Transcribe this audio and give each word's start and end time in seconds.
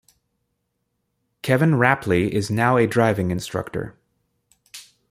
Kevin 1.43 1.73
Rapley 1.75 2.27
is 2.33 2.49
now 2.49 2.75
a 2.75 2.87
driving 2.87 3.29
instructor. 3.29 3.99